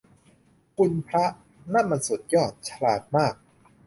[0.77, 1.25] คุณพระ
[1.73, 3.35] นั่นมันสุดยอด ฉลาดมาก